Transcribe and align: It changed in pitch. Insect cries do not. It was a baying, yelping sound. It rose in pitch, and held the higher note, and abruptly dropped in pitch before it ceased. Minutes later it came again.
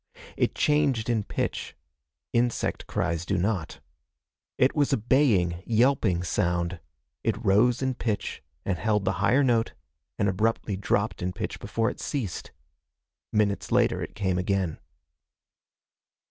It 0.35 0.55
changed 0.55 1.11
in 1.11 1.25
pitch. 1.25 1.75
Insect 2.33 2.87
cries 2.87 3.23
do 3.23 3.37
not. 3.37 3.79
It 4.57 4.75
was 4.75 4.91
a 4.91 4.97
baying, 4.97 5.61
yelping 5.63 6.23
sound. 6.23 6.79
It 7.23 7.45
rose 7.45 7.83
in 7.83 7.93
pitch, 7.93 8.41
and 8.65 8.79
held 8.79 9.05
the 9.05 9.11
higher 9.21 9.43
note, 9.43 9.75
and 10.17 10.27
abruptly 10.27 10.75
dropped 10.75 11.21
in 11.21 11.33
pitch 11.33 11.59
before 11.59 11.91
it 11.91 11.99
ceased. 11.99 12.51
Minutes 13.31 13.71
later 13.71 14.01
it 14.01 14.15
came 14.15 14.39
again. 14.39 14.79